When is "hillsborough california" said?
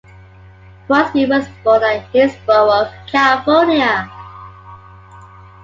2.09-4.11